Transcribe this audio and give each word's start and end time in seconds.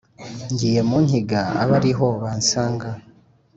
ngiye 0.51 0.81
mu 0.89 0.97
nkiga 1.05 1.41
abe 1.61 1.73
ari 1.79 1.91
ho 1.97 2.07
bansanga, 2.21 2.89